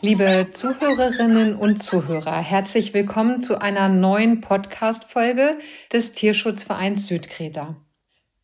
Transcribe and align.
Liebe 0.00 0.48
Zuhörerinnen 0.52 1.56
und 1.56 1.82
Zuhörer, 1.82 2.36
herzlich 2.36 2.92
willkommen 2.92 3.40
zu 3.40 3.58
einer 3.58 3.88
neuen 3.88 4.42
Podcast-Folge 4.42 5.58
des 5.92 6.12
Tierschutzvereins 6.12 7.06
Südkreta. 7.06 7.76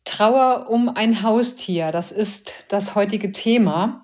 Trauer 0.03 0.71
um 0.71 0.89
ein 0.89 1.21
Haustier, 1.21 1.91
das 1.91 2.11
ist 2.11 2.65
das 2.69 2.95
heutige 2.95 3.31
Thema. 3.31 4.03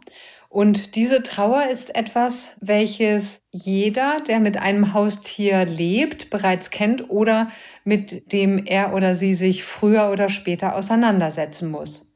Und 0.49 0.95
diese 0.95 1.23
Trauer 1.23 1.67
ist 1.67 1.95
etwas, 1.95 2.57
welches 2.61 3.41
jeder, 3.51 4.17
der 4.27 4.39
mit 4.39 4.57
einem 4.57 4.93
Haustier 4.93 5.65
lebt, 5.65 6.29
bereits 6.29 6.69
kennt 6.69 7.09
oder 7.09 7.49
mit 7.83 8.31
dem 8.31 8.65
er 8.65 8.93
oder 8.93 9.15
sie 9.15 9.33
sich 9.33 9.63
früher 9.63 10.11
oder 10.11 10.29
später 10.29 10.75
auseinandersetzen 10.75 11.71
muss. 11.71 12.07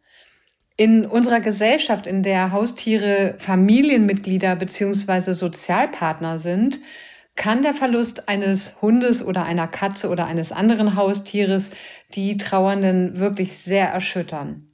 In 0.82 1.05
unserer 1.05 1.41
Gesellschaft, 1.41 2.07
in 2.07 2.23
der 2.23 2.52
Haustiere 2.52 3.36
Familienmitglieder 3.37 4.55
beziehungsweise 4.55 5.36
Sozialpartner 5.36 6.39
sind, 6.39 6.79
kann 7.36 7.61
der 7.61 7.75
Verlust 7.75 8.28
eines 8.28 8.82
Hundes 8.82 9.24
oder 9.24 9.46
einer 9.46 9.68
Katze 9.68 10.10
oder 10.10 10.25
eines 10.25 10.52
anderen 10.52 10.96
Haustieres 10.96 11.69
die 12.15 12.36
Trauernden 12.38 13.19
wirklich 13.19 13.60
sehr 13.60 13.89
erschüttern. 13.89 14.71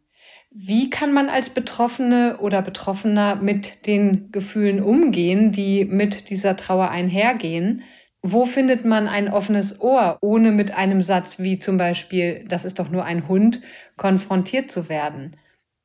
Wie 0.50 0.90
kann 0.90 1.12
man 1.12 1.28
als 1.28 1.50
Betroffene 1.50 2.38
oder 2.39 2.62
Betroffener 2.62 3.36
mit 3.36 3.86
den 3.86 4.31
Gefühlen 4.31 4.81
umgehen, 4.81 5.52
die 5.52 5.84
mit 5.84 6.30
dieser 6.30 6.55
Trauer 6.55 6.89
einhergehen? 6.89 7.84
Wo 8.22 8.45
findet 8.45 8.86
man 8.86 9.09
ein 9.09 9.28
offenes 9.28 9.81
Ohr, 9.81 10.20
ohne 10.22 10.53
mit 10.53 10.72
einem 10.72 11.02
Satz 11.02 11.39
wie 11.39 11.59
zum 11.59 11.76
Beispiel, 11.76 12.45
das 12.48 12.64
ist 12.64 12.80
doch 12.80 12.89
nur 12.89 13.03
ein 13.03 13.28
Hund, 13.28 13.59
konfrontiert 13.98 14.72
zu 14.72 14.88
werden? 14.88 15.36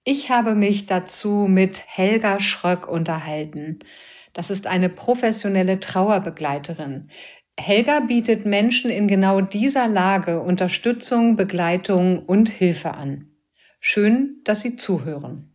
Ich 0.05 0.31
habe 0.31 0.57
mich 0.57 0.87
dazu 0.87 1.47
mit 1.49 1.85
Helga 1.87 2.41
Schröck 2.41 2.89
unterhalten. 2.89 3.79
Das 4.33 4.51
ist 4.51 4.67
eine 4.67 4.89
professionelle 4.89 5.79
Trauerbegleiterin. 5.79 7.09
Helga 7.57 8.01
bietet 8.01 8.45
Menschen 8.45 8.91
in 8.91 9.07
genau 9.07 9.41
dieser 9.41 9.87
Lage 9.87 10.41
Unterstützung, 10.41 11.37
Begleitung 11.37 12.25
und 12.25 12.49
Hilfe 12.49 12.95
an. 12.95 13.31
Schön, 13.79 14.41
dass 14.43 14.63
Sie 14.63 14.75
zuhören. 14.77 15.55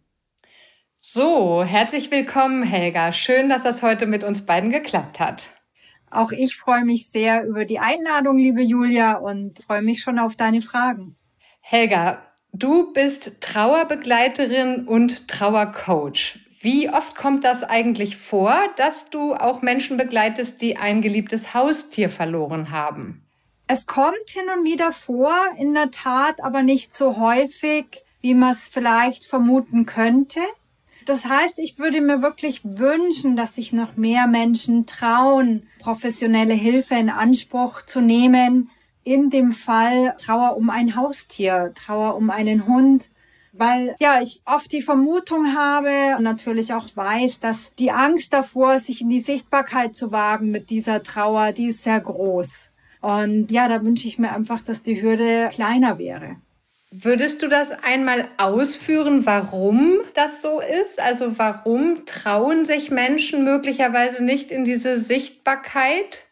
So, 0.95 1.66
herzlich 1.66 2.09
willkommen, 2.11 2.64
Helga. 2.64 3.11
Schön, 3.11 3.49
dass 3.49 3.64
das 3.64 3.81
heute 3.81 4.05
mit 4.05 4.23
uns 4.23 4.45
beiden 4.45 4.69
geklappt 4.69 5.19
hat. 5.19 5.49
Auch 6.09 6.31
ich 6.31 6.55
freue 6.55 6.86
mich 6.86 7.09
sehr 7.09 7.45
über 7.45 7.66
die 7.66 7.80
Einladung, 7.80 8.38
liebe 8.38 8.61
Julia, 8.61 9.17
und 9.17 9.59
freue 9.59 9.81
mich 9.81 10.02
schon 10.02 10.19
auf 10.19 10.38
deine 10.38 10.61
Fragen. 10.61 11.17
Helga, 11.59 12.27
Du 12.59 12.91
bist 12.91 13.39
Trauerbegleiterin 13.39 14.88
und 14.88 15.27
Trauercoach. 15.27 16.39
Wie 16.59 16.89
oft 16.89 17.16
kommt 17.16 17.44
das 17.44 17.61
eigentlich 17.61 18.17
vor, 18.17 18.58
dass 18.77 19.11
du 19.11 19.36
auch 19.36 19.61
Menschen 19.61 19.95
begleitest, 19.95 20.59
die 20.59 20.75
ein 20.75 21.03
geliebtes 21.03 21.53
Haustier 21.53 22.09
verloren 22.09 22.72
haben? 22.72 23.22
Es 23.67 23.86
kommt 23.86 24.27
hin 24.30 24.45
und 24.58 24.66
wieder 24.66 24.91
vor, 24.91 25.36
in 25.59 25.75
der 25.75 25.91
Tat, 25.91 26.44
aber 26.44 26.64
nicht 26.64 26.95
so 26.95 27.17
häufig, 27.17 27.86
wie 28.22 28.33
man 28.33 28.53
es 28.53 28.69
vielleicht 28.69 29.25
vermuten 29.25 29.86
könnte. 29.86 30.39
Das 31.05 31.25
heißt, 31.25 31.59
ich 31.59 31.77
würde 31.77 32.02
mir 32.02 32.23
wirklich 32.23 32.61
wünschen, 32.64 33.36
dass 33.36 33.53
sich 33.53 33.71
noch 33.71 33.97
mehr 33.97 34.25
Menschen 34.25 34.88
trauen, 34.88 35.67
professionelle 35.77 36.55
Hilfe 36.55 36.95
in 36.95 37.11
Anspruch 37.11 37.83
zu 37.83 38.02
nehmen, 38.02 38.71
in 39.08 39.30
dem 39.30 39.53
Fall 39.53 40.16
Trauer 40.17 40.58
um 40.58 40.69
ein 40.69 40.97
Haustier, 40.97 41.72
Trauer 41.73 42.16
um 42.16 42.30
einen 42.30 42.67
Hund, 42.67 43.05
weil 43.53 43.95
ja 43.99 44.19
ich 44.22 44.41
oft 44.45 44.69
die 44.72 44.81
Vermutung 44.81 45.55
habe 45.55 46.17
und 46.17 46.23
natürlich 46.23 46.73
auch 46.73 46.88
weiß, 46.94 47.39
dass 47.39 47.73
die 47.80 47.91
Angst 47.91 48.33
davor, 48.33 48.80
sich 48.80 49.02
in 49.02 49.09
die 49.09 49.22
Sichtbarkeit 49.22 49.95
zu 49.95 50.11
wagen 50.11 50.52
mit 50.52 50.69
dieser 50.69 51.03
Trauer, 51.03 51.53
die 51.53 51.67
ist 51.67 51.83
sehr 51.83 52.02
groß. 52.02 52.69
Und 52.99 53.49
ja, 53.49 53.70
da 53.70 53.86
wünsche 53.86 54.09
ich 54.09 54.20
mir 54.20 54.33
einfach, 54.33 54.61
dass 54.61 54.83
die 54.83 55.02
Hürde 55.02 55.49
kleiner 55.54 55.98
wäre. 55.98 56.36
Würdest 56.92 57.42
du 57.42 57.48
das 57.48 57.71
einmal 57.71 58.30
ausführen, 58.37 59.26
warum 59.26 59.99
das 60.15 60.42
so 60.42 60.60
ist? 60.60 60.99
Also 60.99 61.37
warum 61.37 62.05
trauen 62.05 62.65
sich 62.65 62.92
Menschen 62.92 63.45
möglicherweise 63.45 64.23
nicht 64.23 64.52
in 64.52 64.65
diese 64.65 64.98
Sichtbarkeit? 64.98 66.27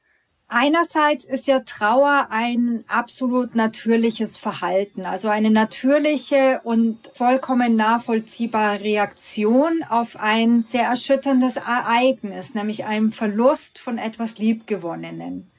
Einerseits 0.57 1.25
ist 1.25 1.47
ja 1.47 1.59
Trauer 1.59 2.27
ein 2.29 2.85
absolut 2.87 3.55
natürliches 3.55 4.37
Verhalten, 4.37 5.05
also 5.05 5.27
eine 5.27 5.51
natürliche 5.51 6.61
und 6.63 7.11
vollkommen 7.13 7.75
nachvollziehbare 7.75 8.79
Reaktion 8.79 9.83
auf 9.83 10.15
ein 10.15 10.63
sehr 10.69 10.85
erschütterndes 10.85 11.57
Ereignis, 11.57 12.53
nämlich 12.53 12.85
einem 12.85 13.11
Verlust 13.11 13.79
von 13.79 13.97
etwas 13.97 14.37
Liebgewonnenen. 14.37 15.51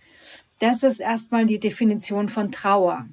Das 0.60 0.82
ist 0.82 1.00
erstmal 1.00 1.44
die 1.44 1.60
Definition 1.60 2.30
von 2.30 2.50
Trauer. 2.50 3.04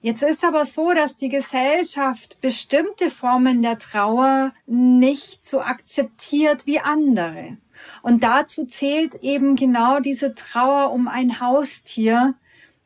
Jetzt 0.00 0.22
ist 0.22 0.44
aber 0.44 0.64
so, 0.64 0.92
dass 0.92 1.16
die 1.16 1.28
Gesellschaft 1.28 2.40
bestimmte 2.40 3.10
Formen 3.10 3.62
der 3.62 3.78
Trauer 3.78 4.52
nicht 4.66 5.44
so 5.44 5.60
akzeptiert 5.60 6.66
wie 6.66 6.78
andere. 6.78 7.56
Und 8.02 8.22
dazu 8.22 8.64
zählt 8.66 9.16
eben 9.16 9.56
genau 9.56 9.98
diese 9.98 10.36
Trauer 10.36 10.92
um 10.92 11.08
ein 11.08 11.40
Haustier, 11.40 12.34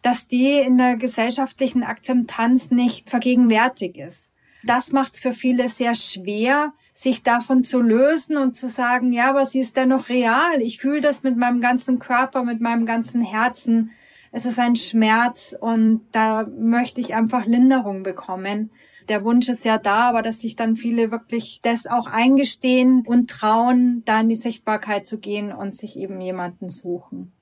dass 0.00 0.26
die 0.26 0.58
in 0.58 0.78
der 0.78 0.96
gesellschaftlichen 0.96 1.82
Akzeptanz 1.82 2.70
nicht 2.70 3.10
vergegenwärtig 3.10 3.96
ist. 3.96 4.32
Das 4.64 4.92
macht 4.92 5.14
es 5.14 5.20
für 5.20 5.32
viele 5.34 5.68
sehr 5.68 5.94
schwer, 5.94 6.72
sich 6.92 7.22
davon 7.22 7.62
zu 7.62 7.80
lösen 7.80 8.36
und 8.36 8.56
zu 8.56 8.68
sagen, 8.68 9.12
ja, 9.12 9.30
aber 9.30 9.44
sie 9.44 9.60
ist 9.60 9.76
dennoch 9.76 10.08
real. 10.08 10.60
Ich 10.60 10.78
fühle 10.78 11.00
das 11.00 11.22
mit 11.22 11.36
meinem 11.36 11.60
ganzen 11.60 11.98
Körper, 11.98 12.42
mit 12.44 12.60
meinem 12.60 12.86
ganzen 12.86 13.22
Herzen. 13.22 13.90
Es 14.32 14.44
ist 14.44 14.58
ein 14.58 14.76
Schmerz 14.76 15.54
und 15.58 16.02
da 16.10 16.46
möchte 16.58 17.00
ich 17.00 17.14
einfach 17.14 17.46
Linderung 17.46 18.02
bekommen 18.02 18.70
der 19.08 19.24
Wunsch 19.24 19.48
ist 19.48 19.64
ja 19.64 19.78
da, 19.78 20.08
aber 20.08 20.22
dass 20.22 20.40
sich 20.40 20.56
dann 20.56 20.76
viele 20.76 21.10
wirklich 21.10 21.60
das 21.62 21.86
auch 21.86 22.06
eingestehen 22.06 23.04
und 23.06 23.30
trauen, 23.30 24.02
da 24.04 24.20
in 24.20 24.28
die 24.28 24.36
Sichtbarkeit 24.36 25.06
zu 25.06 25.18
gehen 25.18 25.52
und 25.52 25.74
sich 25.74 25.96
eben 25.96 26.20
jemanden 26.20 26.68
suchen. 26.68 27.32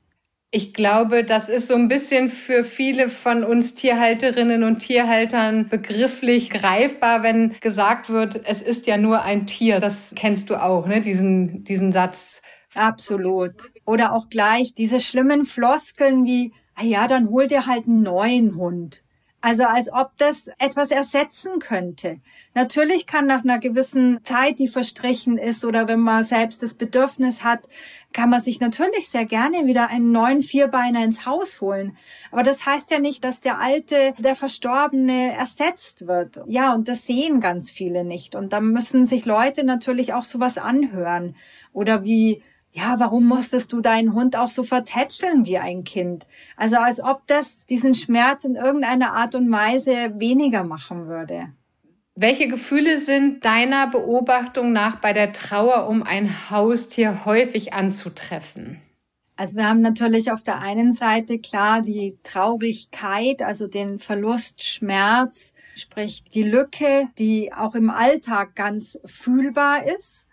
Ich 0.53 0.75
glaube, 0.75 1.23
das 1.23 1.49
ist 1.49 1.69
so 1.69 1.75
ein 1.75 1.87
bisschen 1.87 2.29
für 2.29 2.65
viele 2.65 3.09
von 3.09 3.45
uns 3.45 3.77
Tierhalterinnen 3.77 4.65
und 4.65 4.81
Tierhaltern 4.81 5.69
begrifflich 5.69 6.51
greifbar, 6.51 7.23
wenn 7.23 7.55
gesagt 7.61 8.11
wird, 8.11 8.41
es 8.47 8.61
ist 8.61 8.89
ja 8.89 8.97
nur 8.97 9.23
ein 9.23 9.47
Tier. 9.47 9.79
Das 9.79 10.13
kennst 10.17 10.51
du 10.51 10.61
auch, 10.61 10.89
ne? 10.89 11.01
Diesen, 11.01 11.63
diesen 11.63 11.93
Satz. 11.93 12.43
Absolut. 12.75 13.53
Oder 13.85 14.13
auch 14.13 14.29
gleich 14.29 14.75
diese 14.75 14.99
schlimmen 14.99 15.45
Floskeln 15.45 16.25
wie, 16.25 16.53
ja, 16.83 17.07
dann 17.07 17.31
hol 17.31 17.47
dir 17.47 17.67
halt 17.67 17.87
einen 17.87 18.03
neuen 18.03 18.57
Hund. 18.57 19.03
Also 19.43 19.65
als 19.65 19.91
ob 19.91 20.11
das 20.19 20.51
etwas 20.59 20.91
ersetzen 20.91 21.61
könnte. 21.61 22.21
Natürlich 22.55 23.07
kann 23.07 23.25
nach 23.25 23.43
einer 23.43 23.59
gewissen 23.59 24.23
Zeit, 24.23 24.59
die 24.59 24.69
verstrichen 24.69 25.39
ist 25.39 25.65
oder 25.65 25.89
wenn 25.89 26.01
man 26.01 26.25
selbst 26.25 26.63
das 26.63 26.75
Bedürfnis 26.75 27.43
hat, 27.43 27.61
kann 28.13 28.29
man 28.29 28.43
sich 28.43 28.61
natürlich 28.61 29.09
sehr 29.09 29.25
gerne 29.25 29.65
wieder 29.65 29.89
einen 29.89 30.13
neuen 30.13 30.43
Vierbeiner 30.43 31.03
ins 31.03 31.25
Haus 31.25 31.63
holen. 31.63 31.97
Aber 32.31 32.43
das 32.43 32.67
heißt 32.67 32.91
ja 32.91 32.99
nicht, 32.99 33.25
dass 33.25 33.41
der 33.41 33.59
alte, 33.59 34.13
der 34.19 34.37
Verstorbene 34.37 35.35
ersetzt 35.35 36.07
wird. 36.07 36.43
Ja, 36.47 36.75
und 36.75 36.89
das 36.89 37.07
sehen 37.07 37.41
ganz 37.41 37.71
viele 37.71 38.05
nicht. 38.05 38.35
Und 38.35 38.53
da 38.53 38.61
müssen 38.61 39.07
sich 39.07 39.25
Leute 39.25 39.65
natürlich 39.65 40.13
auch 40.13 40.25
sowas 40.25 40.59
anhören. 40.59 41.35
Oder 41.73 42.05
wie 42.05 42.43
ja, 42.73 42.95
warum 42.99 43.27
musstest 43.27 43.73
du 43.73 43.81
deinen 43.81 44.15
Hund 44.15 44.37
auch 44.37 44.49
so 44.49 44.63
vertätscheln 44.65 45.45
wie 45.45 45.59
ein 45.59 45.85
Kind? 45.85 46.27
Also 46.57 46.77
als 46.77 47.03
ob 47.03 47.27
das 47.27 47.67
diesen 47.67 47.95
Schmerz 47.95 48.45
in 48.45 48.55
irgendeiner 48.55 49.13
Art 49.13 49.35
und 49.35 49.51
Weise 49.51 50.13
weniger 50.17 50.63
machen 50.63 51.07
würde. 51.09 51.49
Welche 52.15 52.49
Gefühle 52.49 52.99
sind 52.99 53.45
deiner 53.45 53.87
Beobachtung 53.87 54.73
nach 54.73 55.01
bei 55.01 55.13
der 55.13 55.33
Trauer 55.33 55.89
um 55.89 56.03
ein 56.03 56.51
Haustier 56.51 57.25
häufig 57.25 57.73
anzutreffen? 57.73 58.81
Also 59.37 59.57
wir 59.57 59.67
haben 59.67 59.81
natürlich 59.81 60.31
auf 60.31 60.43
der 60.43 60.59
einen 60.59 60.93
Seite 60.93 61.39
klar 61.39 61.81
die 61.81 62.19
Traurigkeit, 62.23 63.41
also 63.41 63.69
den 63.69 63.99
Verlust, 63.99 64.63
Schmerz, 64.63 65.55
sprich 65.75 66.25
die 66.25 66.43
Lücke, 66.43 67.09
die 67.17 67.51
auch 67.51 67.75
im 67.75 67.89
Alltag 67.89 68.55
ganz 68.55 69.01
fühlbar 69.07 69.87
ist. 69.87 70.27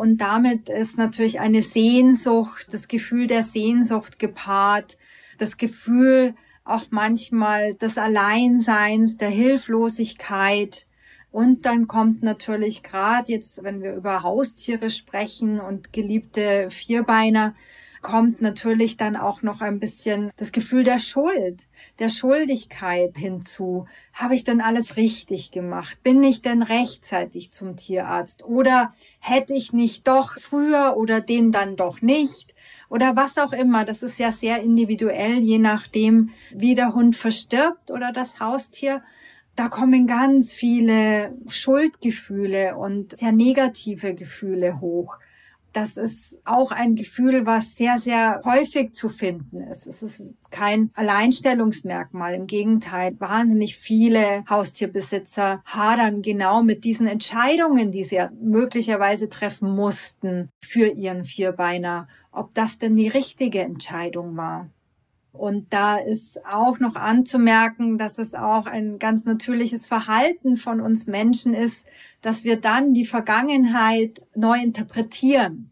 Und 0.00 0.16
damit 0.22 0.70
ist 0.70 0.96
natürlich 0.96 1.40
eine 1.40 1.60
Sehnsucht, 1.60 2.68
das 2.72 2.88
Gefühl 2.88 3.26
der 3.26 3.42
Sehnsucht 3.42 4.18
gepaart, 4.18 4.96
das 5.36 5.58
Gefühl 5.58 6.34
auch 6.64 6.86
manchmal 6.88 7.74
des 7.74 7.98
Alleinseins, 7.98 9.18
der 9.18 9.28
Hilflosigkeit. 9.28 10.86
Und 11.30 11.66
dann 11.66 11.86
kommt 11.86 12.22
natürlich 12.22 12.82
gerade 12.82 13.30
jetzt, 13.30 13.62
wenn 13.62 13.82
wir 13.82 13.94
über 13.94 14.22
Haustiere 14.22 14.88
sprechen 14.88 15.60
und 15.60 15.92
geliebte 15.92 16.70
Vierbeiner, 16.70 17.54
kommt 18.00 18.40
natürlich 18.40 18.96
dann 18.96 19.16
auch 19.16 19.42
noch 19.42 19.60
ein 19.60 19.78
bisschen 19.78 20.30
das 20.36 20.52
Gefühl 20.52 20.84
der 20.84 20.98
Schuld, 20.98 21.68
der 21.98 22.08
Schuldigkeit 22.08 23.16
hinzu. 23.16 23.86
Habe 24.12 24.34
ich 24.34 24.44
denn 24.44 24.60
alles 24.60 24.96
richtig 24.96 25.50
gemacht? 25.50 26.02
Bin 26.02 26.22
ich 26.22 26.42
denn 26.42 26.62
rechtzeitig 26.62 27.52
zum 27.52 27.76
Tierarzt? 27.76 28.44
Oder 28.44 28.92
hätte 29.18 29.54
ich 29.54 29.72
nicht 29.72 30.08
doch 30.08 30.38
früher 30.38 30.96
oder 30.96 31.20
den 31.20 31.52
dann 31.52 31.76
doch 31.76 32.00
nicht? 32.00 32.54
Oder 32.88 33.16
was 33.16 33.38
auch 33.38 33.52
immer. 33.52 33.84
Das 33.84 34.02
ist 34.02 34.18
ja 34.18 34.32
sehr 34.32 34.62
individuell, 34.62 35.38
je 35.38 35.58
nachdem, 35.58 36.30
wie 36.54 36.74
der 36.74 36.94
Hund 36.94 37.16
verstirbt 37.16 37.90
oder 37.90 38.12
das 38.12 38.40
Haustier 38.40 39.02
da 39.56 39.68
kommen 39.68 40.06
ganz 40.06 40.54
viele 40.54 41.36
Schuldgefühle 41.48 42.76
und 42.78 43.18
sehr 43.18 43.32
negative 43.32 44.14
Gefühle 44.14 44.80
hoch. 44.80 45.18
Das 45.72 45.96
ist 45.96 46.38
auch 46.44 46.72
ein 46.72 46.96
Gefühl, 46.96 47.46
was 47.46 47.76
sehr, 47.76 47.98
sehr 47.98 48.42
häufig 48.44 48.92
zu 48.92 49.08
finden 49.08 49.60
ist. 49.60 49.86
Es 49.86 50.02
ist 50.02 50.50
kein 50.50 50.90
Alleinstellungsmerkmal. 50.94 52.34
Im 52.34 52.46
Gegenteil, 52.46 53.14
wahnsinnig 53.20 53.76
viele 53.76 54.44
Haustierbesitzer 54.48 55.62
hadern 55.64 56.22
genau 56.22 56.62
mit 56.62 56.84
diesen 56.84 57.06
Entscheidungen, 57.06 57.92
die 57.92 58.04
sie 58.04 58.20
möglicherweise 58.40 59.28
treffen 59.28 59.74
mussten 59.74 60.48
für 60.60 60.88
ihren 60.88 61.22
Vierbeiner, 61.24 62.08
ob 62.32 62.54
das 62.54 62.78
denn 62.78 62.96
die 62.96 63.08
richtige 63.08 63.60
Entscheidung 63.60 64.36
war. 64.36 64.68
Und 65.32 65.72
da 65.72 65.96
ist 65.96 66.44
auch 66.44 66.80
noch 66.80 66.96
anzumerken, 66.96 67.98
dass 67.98 68.18
es 68.18 68.34
auch 68.34 68.66
ein 68.66 68.98
ganz 68.98 69.24
natürliches 69.24 69.86
Verhalten 69.86 70.56
von 70.56 70.80
uns 70.80 71.06
Menschen 71.06 71.54
ist, 71.54 71.84
dass 72.20 72.44
wir 72.44 72.56
dann 72.56 72.94
die 72.94 73.06
Vergangenheit 73.06 74.20
neu 74.34 74.58
interpretieren. 74.58 75.70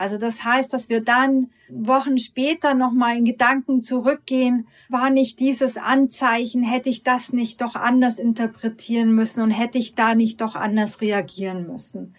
Also 0.00 0.16
das 0.16 0.44
heißt, 0.44 0.72
dass 0.72 0.88
wir 0.88 1.02
dann 1.02 1.50
Wochen 1.68 2.16
später 2.16 2.72
nochmal 2.72 3.18
in 3.18 3.26
Gedanken 3.26 3.82
zurückgehen, 3.82 4.66
war 4.88 5.10
nicht 5.10 5.40
dieses 5.40 5.76
Anzeichen, 5.76 6.62
hätte 6.62 6.88
ich 6.88 7.02
das 7.02 7.34
nicht 7.34 7.60
doch 7.60 7.74
anders 7.74 8.18
interpretieren 8.18 9.12
müssen 9.12 9.42
und 9.42 9.50
hätte 9.50 9.76
ich 9.76 9.94
da 9.94 10.14
nicht 10.14 10.40
doch 10.40 10.54
anders 10.54 11.02
reagieren 11.02 11.66
müssen. 11.66 12.14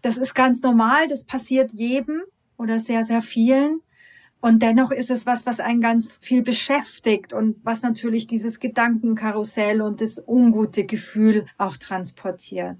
Das 0.00 0.16
ist 0.16 0.34
ganz 0.34 0.62
normal, 0.62 1.08
das 1.08 1.24
passiert 1.24 1.72
jedem 1.72 2.22
oder 2.56 2.78
sehr, 2.78 3.04
sehr 3.04 3.20
vielen. 3.20 3.80
Und 4.44 4.62
dennoch 4.62 4.90
ist 4.90 5.08
es 5.08 5.24
was, 5.24 5.46
was 5.46 5.58
einen 5.58 5.80
ganz 5.80 6.18
viel 6.20 6.42
beschäftigt 6.42 7.32
und 7.32 7.56
was 7.64 7.80
natürlich 7.80 8.26
dieses 8.26 8.60
Gedankenkarussell 8.60 9.80
und 9.80 10.02
das 10.02 10.22
ungute 10.28 10.84
Gefühl 10.84 11.46
auch 11.56 11.78
transportiert. 11.78 12.76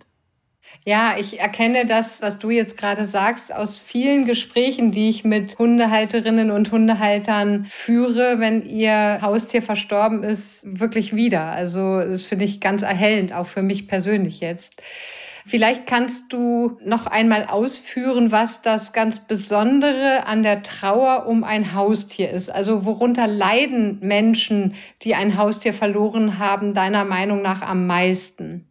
Ja, 0.84 1.16
ich 1.19 1.40
erkenne 1.40 1.87
das, 1.87 2.20
was 2.20 2.38
du 2.38 2.50
jetzt 2.50 2.76
gerade 2.76 3.06
sagst, 3.06 3.50
aus 3.50 3.78
vielen 3.78 4.26
Gesprächen, 4.26 4.93
die 4.93 5.08
ich 5.08 5.25
mit 5.25 5.58
Hundehalterinnen 5.58 6.50
und 6.50 6.70
Hundehaltern 6.70 7.64
führe, 7.70 8.40
wenn 8.40 8.66
ihr 8.66 9.20
Haustier 9.22 9.62
verstorben 9.62 10.22
ist, 10.22 10.66
wirklich 10.78 11.16
wieder. 11.16 11.44
Also 11.44 11.99
das 12.00 12.25
finde 12.25 12.44
ich 12.44 12.61
ganz 12.61 12.82
erhellend, 12.82 13.32
auch 13.32 13.46
für 13.46 13.62
mich 13.62 13.88
persönlich 13.88 14.40
jetzt. 14.40 14.82
Vielleicht 15.46 15.87
kannst 15.87 16.32
du 16.32 16.79
noch 16.82 17.06
einmal 17.06 17.44
ausführen, 17.46 18.32
was 18.32 18.62
das 18.62 18.94
ganz 18.94 19.20
Besondere 19.20 20.26
an 20.26 20.43
der 20.43 20.62
Trauer 20.62 21.26
um 21.26 21.44
ein 21.44 21.75
Haustier 21.75 22.31
ist. 22.31 22.49
Also 22.50 22.87
worunter 22.87 23.26
leiden 23.26 23.99
Menschen, 24.00 24.75
die 25.02 25.14
ein 25.14 25.37
Haustier 25.37 25.75
verloren 25.75 26.38
haben, 26.38 26.73
deiner 26.73 27.05
Meinung 27.05 27.43
nach 27.43 27.61
am 27.61 27.87
meisten? 27.87 28.69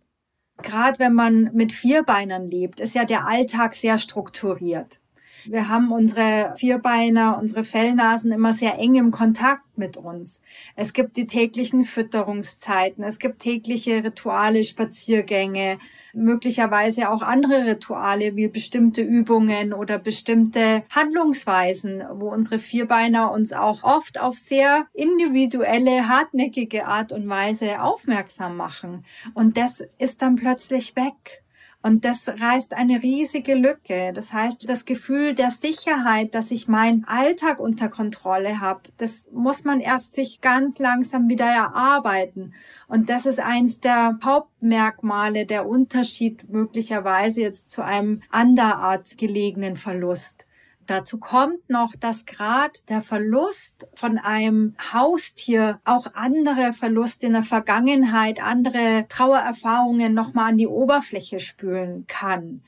Gerade 0.64 0.98
wenn 0.98 1.14
man 1.14 1.52
mit 1.54 1.74
Vierbeinern 1.74 2.48
lebt, 2.48 2.80
ist 2.80 2.96
ja 2.96 3.06
der 3.06 3.28
Alltag 3.28 3.76
sehr 3.76 4.00
strukturiert. 4.00 5.03
Wir 5.45 5.69
haben 5.69 5.92
unsere 5.92 6.54
Vierbeiner, 6.57 7.38
unsere 7.38 7.63
Fellnasen 7.63 8.31
immer 8.31 8.54
sehr 8.54 8.78
eng 8.80 8.95
im 8.95 9.12
Kontakt 9.12 9.78
mit 9.78 9.98
uns. 9.98 10.42
Es 10.75 10.94
gibt 10.94 11.18
die 11.18 11.28
täglichen 11.28 11.84
Fütterungszeiten, 11.84 13.04
es 13.04 13.19
gibt 13.19 13.40
tägliche 13.40 14.04
Rituale, 14.04 14.63
Spaziergänge, 14.63 15.80
möglicherweise 16.13 17.10
auch 17.10 17.22
andere 17.22 17.66
Rituale 17.66 18.36
wie 18.36 18.48
bestimmte 18.48 19.01
Übungen 19.01 19.74
oder 19.74 19.98
bestimmte 19.98 20.84
Handlungsweisen, 20.90 22.04
wo 22.13 22.30
unsere 22.30 22.60
Vierbeiner 22.60 23.31
uns 23.31 23.51
auch 23.51 23.84
oft 23.84 24.19
auf 24.19 24.38
sehr 24.38 24.86
individuelle, 24.94 26.07
hartnäckige 26.07 26.86
Art 26.86 27.12
und 27.12 27.28
Weise 27.28 27.81
aufmerksam 27.81 28.56
machen. 28.56 29.06
Und 29.34 29.57
das 29.57 29.84
ist 29.98 30.22
dann 30.22 30.36
plötzlich 30.36 30.95
weg. 30.95 31.43
Und 31.85 32.06
das 32.06 32.30
reißt 32.30 32.74
eine 32.74 33.03
riesige 33.03 33.56
Lücke. 33.56 34.13
Das 34.13 34.31
heißt, 34.31 34.69
das 34.69 34.85
Gefühl 34.85 35.35
der 35.35 35.51
Sicherheit, 35.51 36.33
dass 36.33 36.50
ich 36.50 36.69
meinen 36.69 37.03
Alltag 37.03 37.59
unter 37.59 37.89
Kontrolle 37.89 38.62
habe, 38.62 38.83
das 38.95 39.27
muss 39.33 39.65
man 39.65 39.81
erst 39.81 40.15
sich 40.15 40.39
ganz 40.39 40.80
langsam 40.80 41.30
wieder 41.30 41.45
erarbeiten. 41.45 42.53
Und 42.88 43.09
das 43.09 43.25
ist 43.25 43.41
eins 43.41 43.81
der 43.81 44.18
Hauptmerkmale, 44.24 45.45
der 45.45 45.68
Unterschied 45.68 46.50
möglicherweise 46.50 47.41
jetzt 47.41 47.69
zu 47.69 47.83
einem 47.83 48.21
anderart 48.30 49.18
gelegenen 49.18 49.75
Verlust. 49.75 50.47
Dazu 50.85 51.18
kommt 51.18 51.69
noch, 51.69 51.95
dass 51.95 52.25
gerade 52.25 52.80
der 52.89 53.01
Verlust 53.01 53.88
von 53.94 54.18
einem 54.18 54.75
Haustier 54.91 55.80
auch 55.85 56.07
andere 56.13 56.74
Verluste 56.74 57.27
in 57.27 57.33
der 57.33 57.44
Vergangenheit, 57.44 58.44
andere 58.44 59.06
Trauererfahrungen 59.07 60.13
nochmal 60.13 60.51
an 60.51 60.57
die 60.57 60.68
Oberfläche 60.68 61.39
spülen 61.39 62.06
kann. 62.07 62.63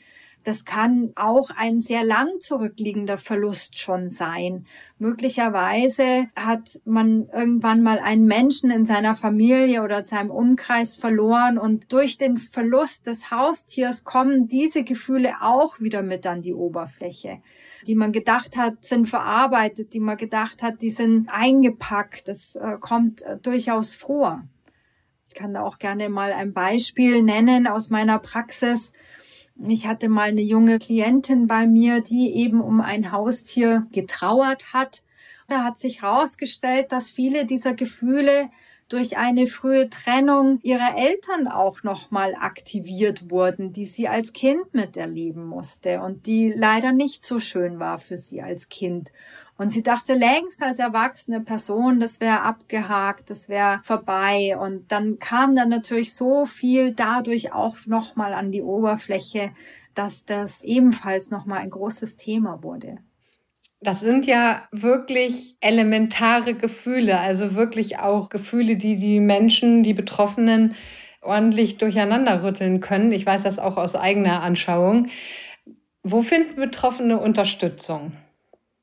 Das 0.46 0.64
kann 0.64 1.12
auch 1.16 1.50
ein 1.50 1.80
sehr 1.80 2.04
lang 2.04 2.40
zurückliegender 2.40 3.18
Verlust 3.18 3.80
schon 3.80 4.10
sein. 4.10 4.66
Möglicherweise 5.00 6.28
hat 6.36 6.80
man 6.86 7.28
irgendwann 7.34 7.82
mal 7.82 7.98
einen 7.98 8.26
Menschen 8.26 8.70
in 8.70 8.86
seiner 8.86 9.16
Familie 9.16 9.82
oder 9.82 10.04
seinem 10.04 10.30
Umkreis 10.30 10.98
verloren 10.98 11.58
und 11.58 11.92
durch 11.92 12.20
den 12.20 12.38
Verlust 12.38 13.08
des 13.08 13.32
Haustiers 13.32 14.04
kommen 14.04 14.48
diese 14.48 14.84
Gefühle 14.84 15.34
auch 15.42 15.80
wieder 15.80 16.04
mit 16.04 16.28
an 16.28 16.44
die 16.44 16.54
Oberfläche. 16.54 17.40
Die 17.88 17.96
man 17.96 18.12
gedacht 18.12 18.56
hat, 18.56 18.86
sind 18.86 19.10
verarbeitet, 19.10 19.96
die 19.96 20.00
man 20.00 20.18
gedacht 20.18 20.62
hat, 20.62 20.84
die 20.84 20.92
sind 20.92 21.28
eingepackt. 21.28 22.28
Das 22.28 22.56
äh, 22.56 22.78
kommt 22.80 23.24
äh, 23.24 23.38
durchaus 23.38 23.96
vor. 23.96 24.44
Ich 25.26 25.34
kann 25.34 25.56
da 25.56 25.64
auch 25.64 25.80
gerne 25.80 26.08
mal 26.10 26.32
ein 26.34 26.54
Beispiel 26.54 27.24
nennen 27.24 27.66
aus 27.66 27.90
meiner 27.90 28.20
Praxis. 28.20 28.92
Ich 29.58 29.88
hatte 29.88 30.10
mal 30.10 30.30
eine 30.30 30.42
junge 30.42 30.80
Klientin 30.80 31.48
bei 31.48 31.66
mir, 31.66 32.02
die 32.02 32.36
eben 32.36 32.60
um 32.60 32.82
ein 32.82 33.12
Haustier 33.12 33.88
getrauert 33.92 34.74
hat. 34.74 35.04
Da 35.48 35.64
hat 35.64 35.78
sich 35.78 36.02
herausgestellt, 36.02 36.92
dass 36.92 37.10
viele 37.10 37.46
dieser 37.46 37.74
Gefühle 37.74 38.50
durch 38.88 39.18
eine 39.18 39.48
frühe 39.48 39.90
Trennung 39.90 40.60
ihrer 40.62 40.98
Eltern 40.98 41.48
auch 41.48 41.84
nochmal 41.84 42.36
aktiviert 42.36 43.32
wurden, 43.32 43.74
die 43.74 43.86
sie 43.86 44.08
als 44.08 44.34
Kind 44.34 44.74
miterleben 44.74 45.46
musste 45.46 46.02
und 46.02 46.26
die 46.26 46.54
leider 46.56 46.92
nicht 46.92 47.26
so 47.26 47.40
schön 47.40 47.80
war 47.80 47.98
für 47.98 48.18
sie 48.18 48.42
als 48.42 48.70
Kind. 48.70 49.12
Und 49.58 49.72
sie 49.72 49.84
dachte 49.84 50.14
längst 50.14 50.62
als 50.62 50.80
erwachsene 50.80 51.42
Person, 51.42 52.00
das 52.00 52.20
wäre 52.20 52.42
abgehakt, 52.42 53.30
das 53.30 53.48
wäre 53.48 53.80
vorbei. 53.84 54.58
Und 54.60 54.92
dann 54.92 55.18
kam 55.18 55.56
dann 55.56 55.70
natürlich 55.70 56.14
so 56.14 56.46
viel 56.46 56.92
dadurch 56.92 57.54
auch 57.54 57.78
nochmal 57.86 58.34
an 58.34 58.52
die 58.52 58.64
Oberfläche, 58.64 59.52
dass 59.94 60.26
das 60.26 60.62
ebenfalls 60.62 61.32
nochmal 61.32 61.60
ein 61.60 61.70
großes 61.70 62.18
Thema 62.18 62.64
wurde. 62.64 62.98
Das 63.86 64.00
sind 64.00 64.26
ja 64.26 64.68
wirklich 64.72 65.58
elementare 65.62 66.56
Gefühle, 66.56 67.20
also 67.20 67.54
wirklich 67.54 68.00
auch 68.00 68.30
Gefühle, 68.30 68.78
die 68.78 68.96
die 68.96 69.20
Menschen, 69.20 69.84
die 69.84 69.94
Betroffenen 69.94 70.76
ordentlich 71.22 71.78
durcheinander 71.78 72.42
rütteln 72.42 72.80
können. 72.80 73.12
Ich 73.12 73.28
weiß 73.28 73.44
das 73.44 73.60
auch 73.60 73.78
aus 73.78 73.96
eigener 73.96 74.42
Anschauung. 74.42 75.10
Wo 76.02 76.24
finden 76.24 76.56
Betroffene 76.56 77.20
Unterstützung? 77.20 78.12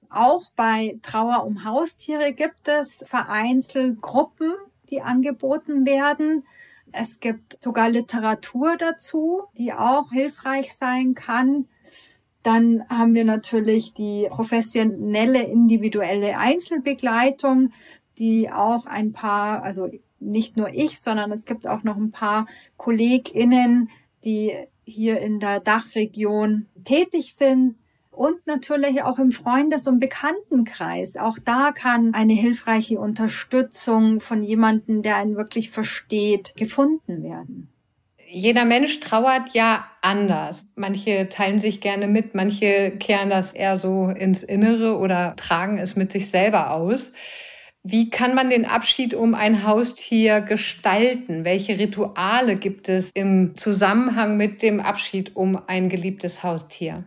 Auch 0.08 0.42
bei 0.54 0.98
Trauer 1.02 1.44
um 1.46 1.64
Haustiere 1.64 2.32
gibt 2.32 2.68
es 2.68 3.02
vereinzelt 3.04 4.00
Gruppen, 4.00 4.52
die 4.88 5.02
angeboten 5.02 5.84
werden. 5.84 6.44
Es 6.92 7.18
gibt 7.18 7.60
sogar 7.60 7.88
Literatur 7.88 8.76
dazu, 8.78 9.42
die 9.58 9.72
auch 9.72 10.12
hilfreich 10.12 10.74
sein 10.74 11.14
kann. 11.14 11.66
Dann 12.42 12.82
haben 12.88 13.14
wir 13.14 13.24
natürlich 13.24 13.94
die 13.94 14.26
professionelle 14.28 15.42
individuelle 15.42 16.38
Einzelbegleitung, 16.38 17.72
die 18.18 18.50
auch 18.50 18.86
ein 18.86 19.12
paar, 19.12 19.62
also 19.62 19.88
nicht 20.18 20.56
nur 20.56 20.70
ich, 20.70 21.00
sondern 21.00 21.30
es 21.32 21.44
gibt 21.44 21.66
auch 21.66 21.82
noch 21.82 21.96
ein 21.96 22.10
paar 22.10 22.46
KollegInnen, 22.76 23.90
die 24.24 24.52
hier 24.84 25.20
in 25.20 25.40
der 25.40 25.60
Dachregion 25.60 26.66
tätig 26.84 27.34
sind. 27.34 27.76
Und 28.10 28.46
natürlich 28.46 29.02
auch 29.02 29.18
im 29.18 29.30
Freundes- 29.30 29.86
und 29.86 29.98
Bekanntenkreis. 29.98 31.16
Auch 31.16 31.38
da 31.42 31.72
kann 31.72 32.12
eine 32.12 32.34
hilfreiche 32.34 33.00
Unterstützung 33.00 34.20
von 34.20 34.42
jemandem, 34.42 35.00
der 35.00 35.16
einen 35.16 35.36
wirklich 35.36 35.70
versteht, 35.70 36.54
gefunden 36.54 37.22
werden 37.22 37.72
Jeder 38.34 38.64
Mensch 38.64 38.98
trauert 39.00 39.52
ja 39.52 39.84
anders. 40.00 40.66
Manche 40.74 41.28
teilen 41.28 41.60
sich 41.60 41.82
gerne 41.82 42.08
mit, 42.08 42.34
manche 42.34 42.92
kehren 42.92 43.28
das 43.28 43.52
eher 43.52 43.76
so 43.76 44.08
ins 44.08 44.42
Innere 44.42 44.96
oder 44.96 45.36
tragen 45.36 45.76
es 45.76 45.96
mit 45.96 46.12
sich 46.12 46.30
selber 46.30 46.70
aus. 46.70 47.12
Wie 47.82 48.08
kann 48.08 48.34
man 48.34 48.48
den 48.48 48.64
Abschied 48.64 49.12
um 49.12 49.34
ein 49.34 49.66
Haustier 49.66 50.40
gestalten? 50.40 51.44
Welche 51.44 51.78
Rituale 51.78 52.54
gibt 52.54 52.88
es 52.88 53.10
im 53.12 53.52
Zusammenhang 53.56 54.38
mit 54.38 54.62
dem 54.62 54.80
Abschied 54.80 55.36
um 55.36 55.60
ein 55.66 55.90
geliebtes 55.90 56.42
Haustier? 56.42 57.04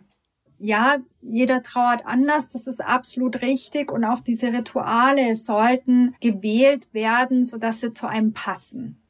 Ja, 0.60 0.98
jeder 1.22 1.63
trauert 1.63 2.05
anders, 2.05 2.50
das 2.50 2.67
ist 2.67 2.82
absolut 2.82 3.41
richtig. 3.41 3.91
Und 3.91 4.03
auch 4.05 4.20
diese 4.20 4.53
Rituale 4.53 5.36
sollten 5.36 6.15
gewählt 6.22 6.94
werden, 6.94 7.44
sodass 7.44 7.82
sie 7.82 7.91
zu 7.94 8.05
einem 8.05 8.34
passen. 8.34 9.01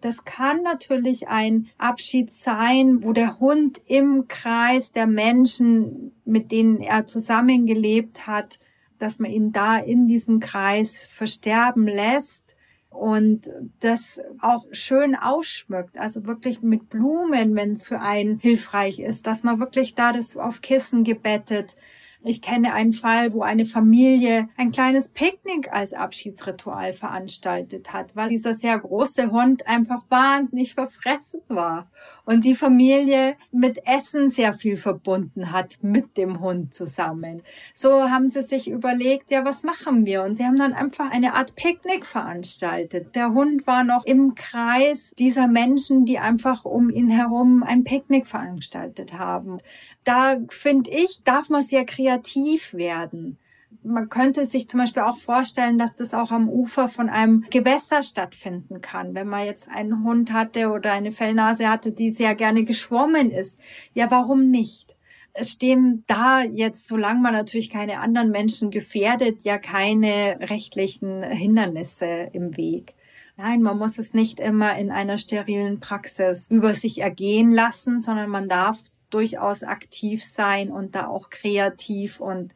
Das 0.00 0.24
kann 0.24 0.62
natürlich 0.62 1.28
ein 1.28 1.68
Abschied 1.78 2.32
sein, 2.32 3.02
wo 3.02 3.12
der 3.12 3.38
Hund 3.38 3.80
im 3.86 4.28
Kreis 4.28 4.92
der 4.92 5.06
Menschen, 5.06 6.12
mit 6.24 6.52
denen 6.52 6.80
er 6.80 7.06
zusammengelebt 7.06 8.26
hat, 8.26 8.58
dass 8.98 9.18
man 9.18 9.30
ihn 9.30 9.52
da 9.52 9.78
in 9.78 10.06
diesem 10.06 10.40
Kreis 10.40 11.08
versterben 11.12 11.86
lässt 11.86 12.56
und 12.90 13.50
das 13.80 14.20
auch 14.40 14.64
schön 14.72 15.14
ausschmückt, 15.14 15.96
also 15.96 16.26
wirklich 16.26 16.60
mit 16.60 16.90
Blumen, 16.90 17.54
wenn 17.54 17.74
es 17.74 17.84
für 17.84 18.00
einen 18.00 18.38
hilfreich 18.38 18.98
ist, 18.98 19.26
dass 19.26 19.42
man 19.42 19.60
wirklich 19.60 19.94
da 19.94 20.12
das 20.12 20.36
auf 20.36 20.60
Kissen 20.60 21.04
gebettet 21.04 21.76
ich 22.22 22.42
kenne 22.42 22.74
einen 22.74 22.92
Fall, 22.92 23.32
wo 23.32 23.42
eine 23.42 23.64
Familie 23.64 24.48
ein 24.58 24.72
kleines 24.72 25.08
Picknick 25.08 25.72
als 25.72 25.94
Abschiedsritual 25.94 26.92
veranstaltet 26.92 27.94
hat, 27.94 28.14
weil 28.14 28.28
dieser 28.28 28.54
sehr 28.54 28.78
große 28.78 29.30
Hund 29.30 29.66
einfach 29.66 30.02
wahnsinnig 30.10 30.74
verfressen 30.74 31.40
war 31.48 31.90
und 32.26 32.44
die 32.44 32.54
Familie 32.54 33.36
mit 33.52 33.86
Essen 33.86 34.28
sehr 34.28 34.52
viel 34.52 34.76
verbunden 34.76 35.50
hat 35.50 35.78
mit 35.82 36.18
dem 36.18 36.40
Hund 36.40 36.74
zusammen. 36.74 37.42
So 37.72 38.10
haben 38.10 38.28
sie 38.28 38.42
sich 38.42 38.68
überlegt, 38.68 39.30
ja, 39.30 39.44
was 39.46 39.62
machen 39.62 40.04
wir? 40.04 40.22
Und 40.22 40.34
sie 40.34 40.44
haben 40.44 40.56
dann 40.56 40.74
einfach 40.74 41.10
eine 41.10 41.34
Art 41.34 41.56
Picknick 41.56 42.04
veranstaltet. 42.04 43.16
Der 43.16 43.32
Hund 43.32 43.66
war 43.66 43.82
noch 43.82 44.04
im 44.04 44.34
Kreis 44.34 45.14
dieser 45.18 45.46
Menschen, 45.46 46.04
die 46.04 46.18
einfach 46.18 46.66
um 46.66 46.90
ihn 46.90 47.08
herum 47.08 47.62
ein 47.62 47.82
Picknick 47.82 48.26
veranstaltet 48.26 49.14
haben. 49.14 49.58
Da 50.04 50.36
finde 50.50 50.90
ich, 50.90 51.22
darf 51.24 51.48
man 51.48 51.62
sehr 51.62 51.86
kreativ 51.86 52.09
kreativ 52.10 52.74
werden. 52.74 53.38
Man 53.82 54.08
könnte 54.08 54.46
sich 54.46 54.68
zum 54.68 54.80
Beispiel 54.80 55.02
auch 55.02 55.16
vorstellen, 55.16 55.78
dass 55.78 55.94
das 55.94 56.12
auch 56.12 56.32
am 56.32 56.48
Ufer 56.48 56.88
von 56.88 57.08
einem 57.08 57.44
Gewässer 57.50 58.02
stattfinden 58.02 58.80
kann. 58.80 59.14
Wenn 59.14 59.28
man 59.28 59.46
jetzt 59.46 59.70
einen 59.70 60.04
Hund 60.04 60.32
hatte 60.32 60.70
oder 60.70 60.92
eine 60.92 61.12
Fellnase 61.12 61.68
hatte, 61.68 61.92
die 61.92 62.10
sehr 62.10 62.34
gerne 62.34 62.64
geschwommen 62.64 63.30
ist. 63.30 63.60
Ja, 63.94 64.10
warum 64.10 64.50
nicht? 64.50 64.96
Es 65.32 65.52
stehen 65.52 66.02
da 66.08 66.42
jetzt, 66.42 66.88
solange 66.88 67.20
man 67.20 67.32
natürlich 67.32 67.70
keine 67.70 68.00
anderen 68.00 68.32
Menschen 68.32 68.72
gefährdet, 68.72 69.42
ja 69.42 69.58
keine 69.58 70.38
rechtlichen 70.40 71.22
Hindernisse 71.22 72.28
im 72.32 72.56
Weg. 72.56 72.94
Nein, 73.36 73.62
man 73.62 73.78
muss 73.78 73.98
es 73.98 74.12
nicht 74.12 74.40
immer 74.40 74.76
in 74.76 74.90
einer 74.90 75.16
sterilen 75.16 75.78
Praxis 75.78 76.48
über 76.50 76.74
sich 76.74 77.00
ergehen 77.00 77.52
lassen, 77.52 78.00
sondern 78.00 78.28
man 78.28 78.48
darf 78.48 78.78
durchaus 79.10 79.62
aktiv 79.62 80.24
sein 80.24 80.70
und 80.70 80.94
da 80.94 81.08
auch 81.08 81.30
kreativ 81.30 82.20
und 82.20 82.54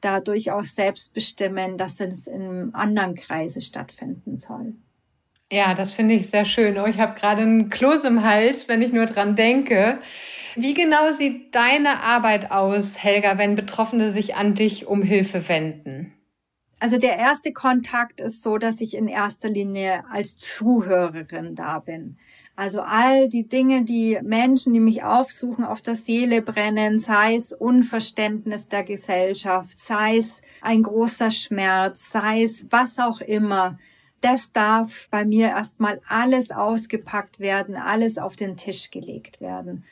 da 0.00 0.20
durchaus 0.20 0.74
selbst 0.74 1.14
bestimmen, 1.14 1.78
dass 1.78 2.00
es 2.00 2.26
in 2.26 2.74
anderen 2.74 3.14
Kreise 3.14 3.60
stattfinden 3.60 4.36
soll. 4.36 4.74
Ja, 5.50 5.74
das 5.74 5.92
finde 5.92 6.14
ich 6.14 6.28
sehr 6.28 6.44
schön. 6.44 6.78
Oh, 6.78 6.86
ich 6.86 6.98
habe 6.98 7.18
gerade 7.18 7.42
einen 7.42 7.70
Kloß 7.70 8.04
im 8.04 8.22
Hals, 8.22 8.68
wenn 8.68 8.82
ich 8.82 8.92
nur 8.92 9.06
dran 9.06 9.36
denke. 9.36 9.98
Wie 10.56 10.74
genau 10.74 11.10
sieht 11.10 11.54
deine 11.54 12.00
Arbeit 12.02 12.50
aus, 12.50 13.02
Helga, 13.02 13.38
wenn 13.38 13.54
Betroffene 13.54 14.10
sich 14.10 14.36
an 14.36 14.54
dich 14.54 14.86
um 14.86 15.02
Hilfe 15.02 15.48
wenden? 15.48 16.12
Also 16.84 16.98
der 16.98 17.16
erste 17.16 17.54
Kontakt 17.54 18.20
ist 18.20 18.42
so, 18.42 18.58
dass 18.58 18.82
ich 18.82 18.94
in 18.94 19.08
erster 19.08 19.48
Linie 19.48 20.04
als 20.10 20.36
Zuhörerin 20.36 21.54
da 21.54 21.78
bin. 21.78 22.18
Also 22.56 22.82
all 22.82 23.30
die 23.30 23.48
Dinge, 23.48 23.84
die 23.84 24.18
Menschen, 24.22 24.74
die 24.74 24.80
mich 24.80 25.02
aufsuchen, 25.02 25.64
auf 25.64 25.80
der 25.80 25.94
Seele 25.94 26.42
brennen, 26.42 26.98
sei 26.98 27.36
es 27.36 27.54
Unverständnis 27.54 28.68
der 28.68 28.82
Gesellschaft, 28.82 29.78
sei 29.78 30.18
es 30.18 30.42
ein 30.60 30.82
großer 30.82 31.30
Schmerz, 31.30 32.10
sei 32.10 32.42
es 32.42 32.66
was 32.68 32.98
auch 32.98 33.22
immer, 33.22 33.78
das 34.20 34.52
darf 34.52 35.08
bei 35.10 35.24
mir 35.24 35.48
erstmal 35.48 36.02
alles 36.06 36.50
ausgepackt 36.50 37.40
werden, 37.40 37.76
alles 37.76 38.18
auf 38.18 38.36
den 38.36 38.58
Tisch 38.58 38.90
gelegt 38.90 39.40
werden. 39.40 39.84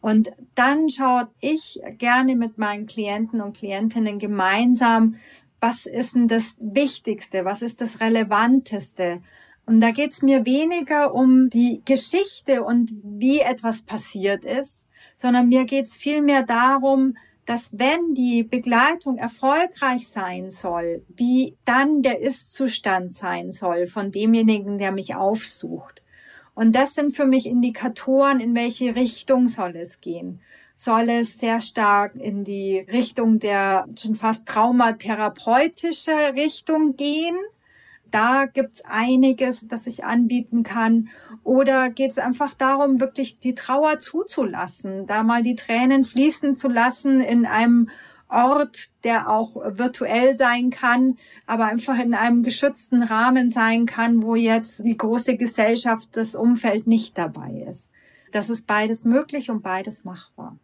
Und 0.00 0.30
dann 0.54 0.88
schaut 0.88 1.28
ich 1.40 1.78
gerne 1.98 2.36
mit 2.36 2.56
meinen 2.56 2.86
Klienten 2.86 3.42
und 3.42 3.54
Klientinnen 3.54 4.18
gemeinsam, 4.18 5.16
was 5.60 5.86
ist 5.86 6.14
denn 6.14 6.28
das 6.28 6.56
Wichtigste, 6.58 7.44
was 7.44 7.62
ist 7.62 7.80
das 7.80 8.00
Relevanteste, 8.00 9.20
und 9.68 9.82
da 9.82 9.90
geht's 9.90 10.22
mir 10.22 10.46
weniger 10.46 11.14
um 11.14 11.50
die 11.50 11.82
Geschichte 11.84 12.64
und 12.64 12.90
wie 13.02 13.40
etwas 13.40 13.82
passiert 13.82 14.46
ist, 14.46 14.86
sondern 15.14 15.48
mir 15.48 15.66
geht's 15.66 15.94
vielmehr 15.94 16.42
darum, 16.42 17.18
dass 17.44 17.78
wenn 17.78 18.14
die 18.14 18.44
Begleitung 18.44 19.18
erfolgreich 19.18 20.08
sein 20.08 20.48
soll, 20.48 21.04
wie 21.14 21.54
dann 21.66 22.00
der 22.00 22.20
Ist-Zustand 22.20 23.12
sein 23.12 23.52
soll 23.52 23.86
von 23.86 24.10
demjenigen, 24.10 24.78
der 24.78 24.90
mich 24.90 25.16
aufsucht. 25.16 26.02
Und 26.54 26.74
das 26.74 26.94
sind 26.94 27.14
für 27.14 27.26
mich 27.26 27.44
Indikatoren, 27.44 28.40
in 28.40 28.54
welche 28.54 28.96
Richtung 28.96 29.48
soll 29.48 29.76
es 29.76 30.00
gehen. 30.00 30.40
Soll 30.80 31.10
es 31.10 31.38
sehr 31.38 31.60
stark 31.60 32.14
in 32.14 32.44
die 32.44 32.78
Richtung 32.78 33.40
der 33.40 33.88
schon 33.98 34.14
fast 34.14 34.46
traumatherapeutische 34.46 36.34
Richtung 36.36 36.94
gehen? 36.94 37.34
da 38.12 38.46
gibt's 38.46 38.82
einiges, 38.86 39.66
das 39.68 39.86
ich 39.86 40.04
anbieten 40.04 40.62
kann. 40.62 41.08
Oder 41.44 41.90
geht 41.90 42.12
es 42.12 42.18
einfach 42.18 42.54
darum, 42.54 43.00
wirklich 43.00 43.38
die 43.38 43.54
Trauer 43.54 43.98
zuzulassen, 43.98 45.06
da 45.06 45.22
mal 45.24 45.42
die 45.42 45.56
Tränen 45.56 46.04
fließen 46.04 46.56
zu 46.56 46.68
lassen 46.68 47.20
in 47.20 47.44
einem 47.44 47.90
Ort, 48.30 48.90
der 49.04 49.28
auch 49.28 49.56
virtuell 49.56 50.36
sein 50.36 50.70
kann, 50.70 51.18
aber 51.46 51.66
einfach 51.66 51.98
in 51.98 52.14
einem 52.14 52.42
geschützten 52.42 53.02
Rahmen 53.02 53.50
sein 53.50 53.84
kann, 53.84 54.22
wo 54.22 54.36
jetzt 54.36 54.84
die 54.84 54.96
große 54.96 55.36
Gesellschaft, 55.36 56.08
das 56.12 56.34
Umfeld 56.34 56.86
nicht 56.86 57.18
dabei 57.18 57.66
ist. 57.68 57.90
Das 58.32 58.48
ist 58.48 58.66
beides 58.66 59.04
möglich 59.04 59.50
und 59.50 59.62
beides 59.62 60.04
machbar. 60.04 60.56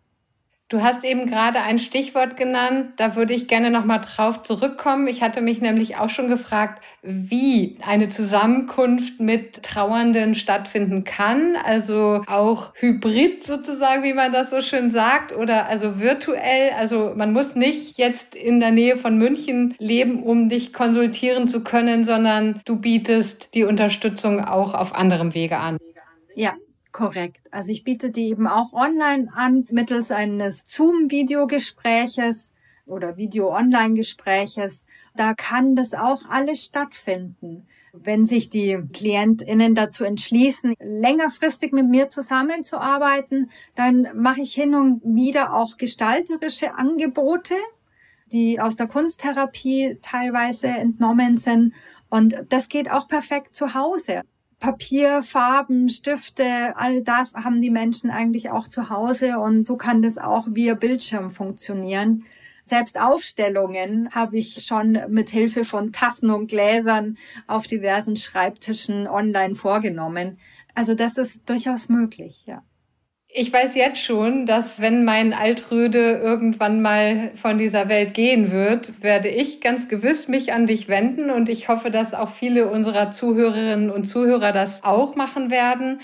Du 0.74 0.82
hast 0.82 1.04
eben 1.04 1.30
gerade 1.30 1.60
ein 1.60 1.78
Stichwort 1.78 2.36
genannt, 2.36 2.94
da 2.96 3.14
würde 3.14 3.32
ich 3.32 3.46
gerne 3.46 3.70
noch 3.70 3.84
mal 3.84 4.00
drauf 4.00 4.42
zurückkommen. 4.42 5.06
Ich 5.06 5.22
hatte 5.22 5.40
mich 5.40 5.60
nämlich 5.60 5.98
auch 5.98 6.10
schon 6.10 6.26
gefragt, 6.26 6.82
wie 7.00 7.78
eine 7.86 8.08
Zusammenkunft 8.08 9.20
mit 9.20 9.62
Trauernden 9.62 10.34
stattfinden 10.34 11.04
kann, 11.04 11.54
also 11.54 12.22
auch 12.26 12.72
hybrid 12.74 13.44
sozusagen, 13.44 14.02
wie 14.02 14.14
man 14.14 14.32
das 14.32 14.50
so 14.50 14.60
schön 14.60 14.90
sagt, 14.90 15.30
oder 15.30 15.66
also 15.66 16.00
virtuell. 16.00 16.72
Also 16.76 17.12
man 17.14 17.32
muss 17.32 17.54
nicht 17.54 17.96
jetzt 17.96 18.34
in 18.34 18.58
der 18.58 18.72
Nähe 18.72 18.96
von 18.96 19.16
München 19.16 19.76
leben, 19.78 20.24
um 20.24 20.48
dich 20.48 20.72
konsultieren 20.72 21.46
zu 21.46 21.62
können, 21.62 22.04
sondern 22.04 22.62
du 22.64 22.80
bietest 22.80 23.54
die 23.54 23.62
Unterstützung 23.62 24.44
auch 24.44 24.74
auf 24.74 24.92
anderem 24.92 25.34
Wege 25.34 25.58
an. 25.58 25.78
Ja, 26.34 26.54
Korrekt. 26.94 27.52
Also 27.52 27.72
ich 27.72 27.82
biete 27.82 28.10
die 28.10 28.28
eben 28.28 28.46
auch 28.46 28.72
online 28.72 29.26
an 29.34 29.66
mittels 29.72 30.12
eines 30.12 30.62
Zoom-Videogespräches 30.64 32.52
oder 32.86 33.16
Video-Online-Gespräches. 33.16 34.84
Da 35.16 35.34
kann 35.34 35.74
das 35.74 35.92
auch 35.92 36.24
alles 36.28 36.62
stattfinden. 36.62 37.66
Wenn 37.92 38.24
sich 38.26 38.48
die 38.48 38.78
KlientInnen 38.92 39.74
dazu 39.74 40.04
entschließen, 40.04 40.76
längerfristig 40.78 41.72
mit 41.72 41.88
mir 41.88 42.08
zusammenzuarbeiten, 42.08 43.50
dann 43.74 44.06
mache 44.14 44.42
ich 44.42 44.54
hin 44.54 44.76
und 44.76 45.02
wieder 45.02 45.52
auch 45.52 45.78
gestalterische 45.78 46.76
Angebote, 46.76 47.56
die 48.30 48.60
aus 48.60 48.76
der 48.76 48.86
Kunsttherapie 48.86 49.98
teilweise 50.00 50.68
entnommen 50.68 51.38
sind. 51.38 51.74
Und 52.08 52.36
das 52.50 52.68
geht 52.68 52.88
auch 52.88 53.08
perfekt 53.08 53.56
zu 53.56 53.74
Hause. 53.74 54.22
Papier, 54.58 55.22
Farben, 55.22 55.88
Stifte, 55.88 56.74
all 56.76 57.02
das 57.02 57.34
haben 57.34 57.60
die 57.60 57.70
Menschen 57.70 58.10
eigentlich 58.10 58.50
auch 58.50 58.68
zu 58.68 58.90
Hause 58.90 59.38
und 59.38 59.64
so 59.64 59.76
kann 59.76 60.02
das 60.02 60.18
auch 60.18 60.46
via 60.50 60.74
Bildschirm 60.74 61.30
funktionieren. 61.30 62.24
Selbst 62.64 62.98
Aufstellungen 62.98 64.10
habe 64.14 64.38
ich 64.38 64.64
schon 64.64 64.98
mit 65.08 65.28
Hilfe 65.28 65.64
von 65.66 65.92
Tassen 65.92 66.30
und 66.30 66.46
Gläsern 66.46 67.18
auf 67.46 67.66
diversen 67.66 68.16
Schreibtischen 68.16 69.06
online 69.06 69.54
vorgenommen. 69.54 70.38
Also 70.74 70.94
das 70.94 71.18
ist 71.18 71.48
durchaus 71.48 71.90
möglich, 71.90 72.44
ja. 72.46 72.62
Ich 73.36 73.52
weiß 73.52 73.74
jetzt 73.74 74.00
schon, 74.00 74.46
dass 74.46 74.80
wenn 74.80 75.04
mein 75.04 75.32
Altröde 75.32 76.20
irgendwann 76.22 76.80
mal 76.80 77.32
von 77.34 77.58
dieser 77.58 77.88
Welt 77.88 78.14
gehen 78.14 78.52
wird, 78.52 79.02
werde 79.02 79.26
ich 79.26 79.60
ganz 79.60 79.88
gewiss 79.88 80.28
mich 80.28 80.52
an 80.52 80.68
dich 80.68 80.86
wenden. 80.86 81.32
Und 81.32 81.48
ich 81.48 81.66
hoffe, 81.66 81.90
dass 81.90 82.14
auch 82.14 82.28
viele 82.28 82.68
unserer 82.68 83.10
Zuhörerinnen 83.10 83.90
und 83.90 84.04
Zuhörer 84.04 84.52
das 84.52 84.84
auch 84.84 85.16
machen 85.16 85.50
werden. 85.50 85.98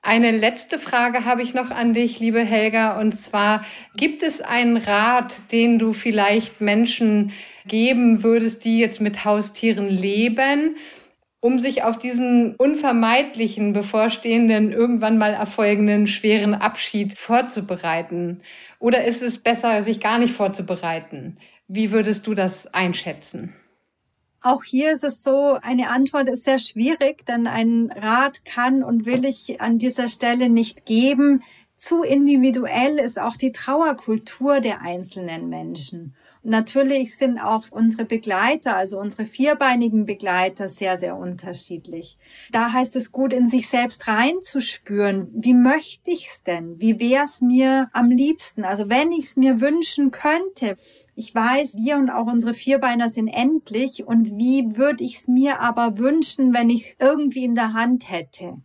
Eine 0.00 0.30
letzte 0.30 0.78
Frage 0.78 1.26
habe 1.26 1.42
ich 1.42 1.52
noch 1.52 1.70
an 1.70 1.92
dich, 1.92 2.20
liebe 2.20 2.40
Helga, 2.40 2.98
und 2.98 3.12
zwar, 3.12 3.66
gibt 3.94 4.22
es 4.22 4.40
einen 4.40 4.78
Rat, 4.78 5.42
den 5.52 5.78
du 5.78 5.92
vielleicht 5.92 6.62
Menschen 6.62 7.32
geben 7.66 8.22
würdest, 8.22 8.64
die 8.64 8.78
jetzt 8.78 9.02
mit 9.02 9.26
Haustieren 9.26 9.88
leben, 9.88 10.76
um 11.42 11.58
sich 11.58 11.82
auf 11.82 11.98
diesen 11.98 12.54
unvermeidlichen, 12.54 13.72
bevorstehenden, 13.72 14.70
irgendwann 14.72 15.18
mal 15.18 15.34
erfolgenden 15.34 16.06
schweren 16.06 16.54
Abschied 16.54 17.18
vorzubereiten? 17.18 18.42
Oder 18.78 19.04
ist 19.04 19.22
es 19.22 19.38
besser, 19.38 19.82
sich 19.82 19.98
gar 19.98 20.18
nicht 20.18 20.34
vorzubereiten? 20.34 21.38
Wie 21.66 21.90
würdest 21.90 22.28
du 22.28 22.34
das 22.34 22.72
einschätzen? 22.72 23.54
Auch 24.40 24.62
hier 24.62 24.92
ist 24.92 25.02
es 25.02 25.24
so, 25.24 25.58
eine 25.60 25.90
Antwort 25.90 26.28
ist 26.28 26.44
sehr 26.44 26.60
schwierig, 26.60 27.26
denn 27.26 27.48
ein 27.48 27.92
Rat 27.92 28.44
kann 28.44 28.84
und 28.84 29.04
will 29.04 29.24
ich 29.24 29.60
an 29.60 29.78
dieser 29.78 30.08
Stelle 30.08 30.48
nicht 30.48 30.86
geben. 30.86 31.42
Zu 31.74 32.04
individuell 32.04 33.00
ist 33.00 33.18
auch 33.18 33.36
die 33.36 33.50
Trauerkultur 33.50 34.60
der 34.60 34.82
einzelnen 34.82 35.48
Menschen. 35.48 36.14
Natürlich 36.44 37.16
sind 37.16 37.38
auch 37.38 37.66
unsere 37.70 38.04
Begleiter, 38.04 38.74
also 38.74 38.98
unsere 38.98 39.26
vierbeinigen 39.26 40.06
Begleiter, 40.06 40.68
sehr, 40.68 40.98
sehr 40.98 41.16
unterschiedlich. 41.16 42.18
Da 42.50 42.72
heißt 42.72 42.96
es 42.96 43.12
gut, 43.12 43.32
in 43.32 43.46
sich 43.46 43.68
selbst 43.68 44.08
reinzuspüren. 44.08 45.28
Wie 45.32 45.54
möchte 45.54 46.10
ich's 46.10 46.42
denn? 46.42 46.80
Wie 46.80 46.98
wär's 46.98 47.42
mir 47.42 47.90
am 47.92 48.10
liebsten? 48.10 48.64
Also 48.64 48.88
wenn 48.88 49.12
ich's 49.12 49.36
mir 49.36 49.60
wünschen 49.60 50.10
könnte. 50.10 50.76
Ich 51.14 51.32
weiß, 51.32 51.76
wir 51.76 51.96
und 51.96 52.10
auch 52.10 52.26
unsere 52.26 52.54
Vierbeiner 52.54 53.08
sind 53.08 53.28
endlich. 53.28 54.04
Und 54.04 54.36
wie 54.36 54.76
würde 54.76 55.04
ich's 55.04 55.28
mir 55.28 55.60
aber 55.60 55.98
wünschen, 55.98 56.52
wenn 56.52 56.70
ich's 56.70 56.96
irgendwie 56.98 57.44
in 57.44 57.54
der 57.54 57.72
Hand 57.72 58.10
hätte? 58.10 58.56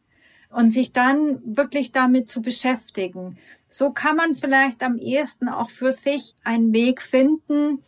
Und 0.50 0.70
sich 0.70 0.94
dann 0.94 1.42
wirklich 1.44 1.92
damit 1.92 2.30
zu 2.30 2.42
beschäftigen. 2.42 3.38
So 3.68 3.92
kann 3.92 4.16
man 4.16 4.34
vielleicht 4.34 4.82
am 4.82 4.98
ehesten 4.98 5.50
auch 5.50 5.70
für 5.70 5.92
sich 5.92 6.36
einen 6.44 6.74
Weg 6.74 7.02
finden, 7.02 7.84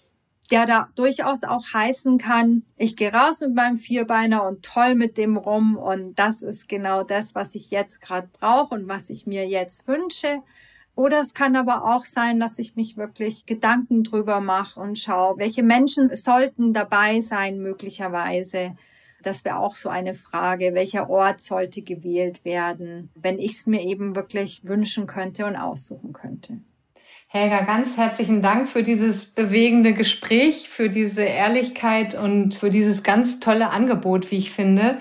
der 0.51 0.65
da 0.65 0.89
durchaus 0.95 1.43
auch 1.43 1.73
heißen 1.73 2.17
kann, 2.17 2.63
ich 2.75 2.95
gehe 2.95 3.13
raus 3.13 3.39
mit 3.41 3.53
meinem 3.53 3.77
Vierbeiner 3.77 4.43
und 4.45 4.63
toll 4.63 4.95
mit 4.95 5.17
dem 5.17 5.37
rum 5.37 5.77
und 5.77 6.17
das 6.17 6.41
ist 6.41 6.67
genau 6.67 7.03
das, 7.03 7.35
was 7.35 7.53
ich 7.55 7.69
jetzt 7.69 8.01
gerade 8.01 8.29
brauche 8.39 8.73
und 8.73 8.87
was 8.87 9.09
ich 9.09 9.27
mir 9.27 9.47
jetzt 9.47 9.87
wünsche. 9.87 10.41
Oder 10.95 11.21
es 11.21 11.33
kann 11.33 11.55
aber 11.55 11.85
auch 11.85 12.03
sein, 12.03 12.39
dass 12.39 12.59
ich 12.59 12.75
mich 12.75 12.97
wirklich 12.97 13.45
Gedanken 13.45 14.03
drüber 14.03 14.41
mache 14.41 14.79
und 14.79 14.99
schaue, 14.99 15.37
welche 15.37 15.63
Menschen 15.63 16.13
sollten 16.13 16.73
dabei 16.73 17.21
sein 17.21 17.59
möglicherweise, 17.59 18.75
das 19.23 19.45
wäre 19.45 19.57
auch 19.57 19.75
so 19.75 19.89
eine 19.89 20.13
Frage, 20.13 20.73
welcher 20.73 21.09
Ort 21.09 21.41
sollte 21.41 21.81
gewählt 21.81 22.45
werden, 22.45 23.11
wenn 23.15 23.37
ich 23.37 23.51
es 23.51 23.67
mir 23.67 23.81
eben 23.81 24.15
wirklich 24.15 24.61
wünschen 24.63 25.07
könnte 25.07 25.45
und 25.45 25.55
aussuchen 25.55 26.13
könnte. 26.13 26.59
Helga, 27.27 27.61
ganz 27.61 27.95
herzlichen 27.95 28.41
Dank 28.41 28.67
für 28.67 28.81
dieses 28.81 29.27
bewegende 29.27 29.93
Gespräch, 29.93 30.67
für 30.67 30.89
diese 30.89 31.21
Ehrlichkeit 31.21 32.15
und 32.15 32.55
für 32.55 32.71
dieses 32.71 33.03
ganz 33.03 33.39
tolle 33.39 33.69
Angebot, 33.69 34.31
wie 34.31 34.37
ich 34.37 34.51
finde. 34.51 34.97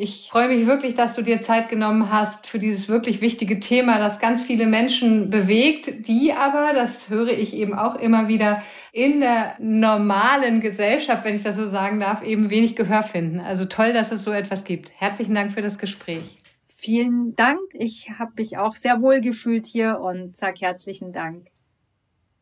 Ich 0.00 0.28
freue 0.30 0.46
mich 0.46 0.64
wirklich, 0.64 0.94
dass 0.94 1.16
du 1.16 1.22
dir 1.22 1.40
Zeit 1.40 1.70
genommen 1.70 2.12
hast 2.12 2.46
für 2.46 2.60
dieses 2.60 2.88
wirklich 2.88 3.20
wichtige 3.20 3.58
Thema, 3.58 3.98
das 3.98 4.20
ganz 4.20 4.40
viele 4.40 4.68
Menschen 4.68 5.28
bewegt, 5.28 6.06
die 6.06 6.32
aber, 6.32 6.72
das 6.72 7.10
höre 7.10 7.36
ich 7.36 7.52
eben 7.52 7.74
auch 7.74 7.96
immer 7.96 8.28
wieder, 8.28 8.62
in 8.92 9.18
der 9.18 9.56
normalen 9.58 10.60
Gesellschaft, 10.60 11.24
wenn 11.24 11.34
ich 11.34 11.42
das 11.42 11.56
so 11.56 11.66
sagen 11.66 11.98
darf, 11.98 12.22
eben 12.22 12.48
wenig 12.48 12.76
Gehör 12.76 13.02
finden. 13.02 13.40
Also 13.40 13.64
toll, 13.64 13.92
dass 13.92 14.12
es 14.12 14.22
so 14.22 14.30
etwas 14.30 14.62
gibt. 14.62 14.92
Herzlichen 14.94 15.34
Dank 15.34 15.52
für 15.52 15.62
das 15.62 15.78
Gespräch. 15.78 16.38
Vielen 16.68 17.34
Dank. 17.34 17.58
Ich 17.72 18.08
habe 18.20 18.34
mich 18.38 18.56
auch 18.56 18.76
sehr 18.76 19.02
wohl 19.02 19.20
gefühlt 19.20 19.66
hier 19.66 19.98
und 19.98 20.36
sage 20.36 20.60
herzlichen 20.60 21.12
Dank. 21.12 21.48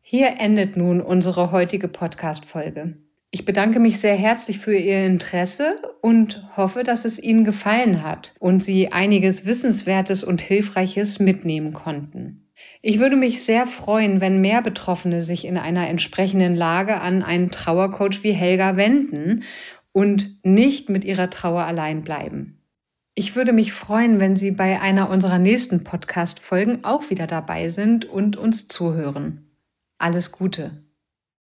Hier 0.01 0.35
endet 0.37 0.77
nun 0.77 1.01
unsere 1.01 1.51
heutige 1.51 1.87
Podcast-Folge. 1.87 2.97
Ich 3.29 3.43
bedanke 3.43 3.79
mich 3.79 3.99
sehr 3.99 4.15
herzlich 4.15 4.57
für 4.57 4.75
Ihr 4.75 5.03
Interesse 5.03 5.81
und 6.01 6.43
hoffe, 6.55 6.83
dass 6.83 7.03
es 7.03 7.19
Ihnen 7.21 7.43
gefallen 7.43 8.01
hat 8.01 8.33
und 8.39 8.63
Sie 8.63 8.91
einiges 8.91 9.45
Wissenswertes 9.45 10.23
und 10.23 10.41
Hilfreiches 10.41 11.19
mitnehmen 11.19 11.73
konnten. 11.73 12.49
Ich 12.81 12.99
würde 12.99 13.15
mich 13.15 13.43
sehr 13.43 13.67
freuen, 13.67 14.21
wenn 14.21 14.41
mehr 14.41 14.61
Betroffene 14.61 15.23
sich 15.23 15.45
in 15.45 15.57
einer 15.57 15.87
entsprechenden 15.89 16.55
Lage 16.55 17.01
an 17.01 17.21
einen 17.21 17.51
Trauercoach 17.51 18.23
wie 18.23 18.31
Helga 18.31 18.77
wenden 18.77 19.43
und 19.91 20.43
nicht 20.43 20.89
mit 20.89 21.03
ihrer 21.03 21.29
Trauer 21.29 21.63
allein 21.63 22.03
bleiben. 22.03 22.63
Ich 23.13 23.35
würde 23.35 23.51
mich 23.51 23.73
freuen, 23.73 24.19
wenn 24.19 24.35
Sie 24.35 24.51
bei 24.51 24.79
einer 24.79 25.09
unserer 25.09 25.39
nächsten 25.39 25.83
Podcast-Folgen 25.83 26.83
auch 26.83 27.09
wieder 27.09 27.27
dabei 27.27 27.69
sind 27.69 28.05
und 28.05 28.37
uns 28.37 28.67
zuhören. 28.67 29.51
Alles 29.97 30.31
Gute! 30.31 30.86